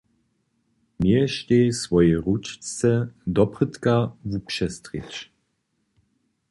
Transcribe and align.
Měještej 0.99 1.73
swojej 1.73 2.15
ručce 2.15 3.13
doprědka 3.27 3.95
wupřestrěć. 4.29 5.31